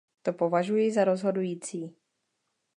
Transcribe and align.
To 0.23 0.33
považuji 0.33 0.91
za 0.91 1.03
rozhodující. 1.03 1.95